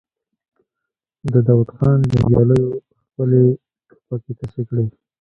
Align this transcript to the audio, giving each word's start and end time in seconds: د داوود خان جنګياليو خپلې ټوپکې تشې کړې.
د 1.31 1.33
داوود 1.47 1.69
خان 1.77 1.99
جنګياليو 2.11 2.67
خپلې 3.07 3.43
ټوپکې 3.87 4.33
تشې 4.39 4.61
کړې. 4.69 4.85